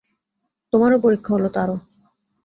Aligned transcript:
তোমারও 0.73 0.97
পরীক্ষা 0.99 1.31
হল, 1.35 1.43
তারও। 1.47 1.75